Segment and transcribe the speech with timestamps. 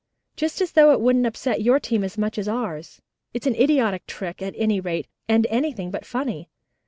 [0.35, 3.03] Just as though it wouldn't upset your team as much as ours.
[3.35, 6.49] It's an idiotic trick, at any rate, and anything but funny.